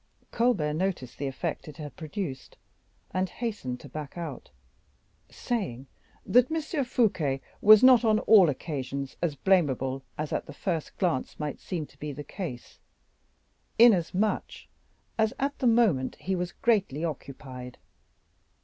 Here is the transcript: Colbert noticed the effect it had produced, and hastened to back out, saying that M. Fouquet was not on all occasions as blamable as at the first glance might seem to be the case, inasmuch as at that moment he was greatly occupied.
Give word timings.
Colbert 0.31 0.73
noticed 0.73 1.19
the 1.19 1.27
effect 1.27 1.67
it 1.67 1.77
had 1.77 1.95
produced, 1.95 2.57
and 3.11 3.29
hastened 3.29 3.79
to 3.79 3.87
back 3.87 4.17
out, 4.17 4.49
saying 5.29 5.85
that 6.25 6.49
M. 6.51 6.83
Fouquet 6.83 7.39
was 7.61 7.83
not 7.83 8.03
on 8.03 8.17
all 8.21 8.49
occasions 8.49 9.15
as 9.21 9.35
blamable 9.35 10.01
as 10.17 10.33
at 10.33 10.47
the 10.47 10.53
first 10.53 10.97
glance 10.97 11.39
might 11.39 11.59
seem 11.59 11.85
to 11.85 11.99
be 11.99 12.11
the 12.11 12.23
case, 12.23 12.79
inasmuch 13.77 14.65
as 15.19 15.35
at 15.37 15.59
that 15.59 15.67
moment 15.67 16.15
he 16.15 16.35
was 16.35 16.51
greatly 16.51 17.05
occupied. 17.05 17.77